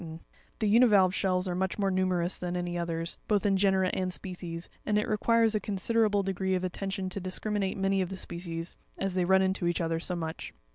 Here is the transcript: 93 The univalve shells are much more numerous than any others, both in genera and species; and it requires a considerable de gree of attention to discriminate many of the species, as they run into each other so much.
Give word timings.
93 0.03 0.25
The 0.57 0.67
univalve 0.67 1.13
shells 1.13 1.47
are 1.47 1.53
much 1.53 1.77
more 1.77 1.91
numerous 1.91 2.39
than 2.39 2.57
any 2.57 2.75
others, 2.75 3.19
both 3.27 3.45
in 3.45 3.55
genera 3.55 3.91
and 3.93 4.11
species; 4.11 4.67
and 4.83 4.97
it 4.97 5.07
requires 5.07 5.53
a 5.53 5.59
considerable 5.59 6.23
de 6.23 6.33
gree 6.33 6.55
of 6.55 6.63
attention 6.63 7.07
to 7.09 7.19
discriminate 7.19 7.77
many 7.77 8.01
of 8.01 8.09
the 8.09 8.17
species, 8.17 8.75
as 8.97 9.13
they 9.13 9.25
run 9.25 9.43
into 9.43 9.67
each 9.67 9.79
other 9.79 9.99
so 9.99 10.15
much. 10.15 10.55